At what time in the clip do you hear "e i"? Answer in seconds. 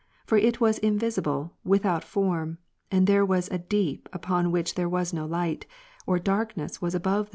7.27-7.29